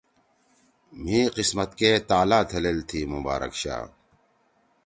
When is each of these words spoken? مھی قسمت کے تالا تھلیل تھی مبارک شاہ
مھی 1.03 1.19
قسمت 1.35 1.69
کے 1.79 1.91
تالا 2.09 2.39
تھلیل 2.49 2.79
تھی 2.89 3.01
مبارک 3.13 3.53
شاہ 3.61 3.83